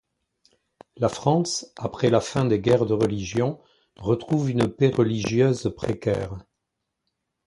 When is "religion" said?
2.95-3.61